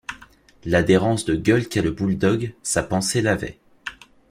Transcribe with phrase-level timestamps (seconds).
[0.65, 3.59] L’adhérence de gueule qu’a le boule-dogue, sa pensée l’avait.